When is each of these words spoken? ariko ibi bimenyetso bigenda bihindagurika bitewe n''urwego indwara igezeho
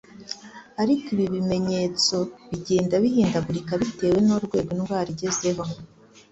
ariko 0.81 1.05
ibi 1.15 1.25
bimenyetso 1.33 2.15
bigenda 2.49 2.95
bihindagurika 3.03 3.71
bitewe 3.81 4.17
n''urwego 4.25 4.69
indwara 4.77 5.07
igezeho 5.15 5.63